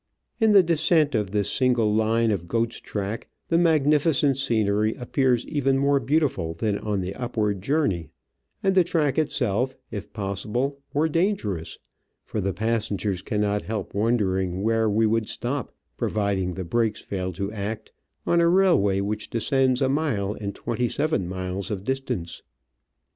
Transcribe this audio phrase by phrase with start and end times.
[0.39, 5.77] In the descent of this single line of goat's track the magnificent scenery appears even
[5.77, 8.09] more beautiful than on the upward journey,
[8.63, 11.77] and the track itself, if possible, more dangerous;
[12.25, 17.51] for the passengers cannot help wondering where we would stop, providing the brakes failed to
[17.51, 17.91] act,
[18.25, 22.41] on a railway which descends a mile in twenty seven miles of distance.